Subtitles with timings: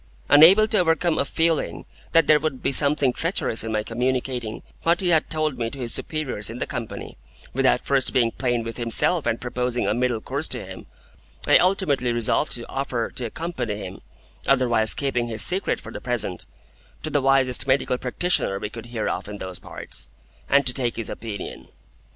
[0.29, 4.99] Unable to overcome a feeling that there would be something treacherous in my communicating what
[4.99, 7.19] he had told me to his superiors in the Company,
[7.53, 10.87] without first being plain with himself and proposing a middle course to him,
[11.45, 14.01] I ultimately resolved to offer to accompany him
[14.47, 16.47] (otherwise keeping his secret for the present)
[17.03, 20.09] to the wisest medical practitioner we could hear of in those parts,
[20.49, 21.67] and to take his opinion.